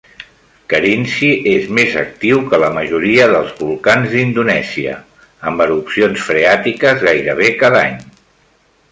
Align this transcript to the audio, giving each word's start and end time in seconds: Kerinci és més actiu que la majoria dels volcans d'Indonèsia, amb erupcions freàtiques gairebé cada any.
Kerinci 0.73 1.27
és 1.49 1.65
més 1.79 1.97
actiu 2.03 2.39
que 2.53 2.59
la 2.63 2.69
majoria 2.77 3.27
dels 3.35 3.51
volcans 3.59 4.09
d'Indonèsia, 4.13 4.95
amb 5.51 5.63
erupcions 5.67 6.25
freàtiques 6.31 7.05
gairebé 7.09 7.51
cada 7.65 7.83
any. 7.91 8.01